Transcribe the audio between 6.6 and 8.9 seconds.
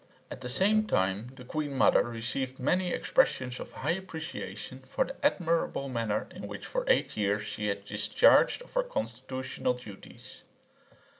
for eight years she had discharged her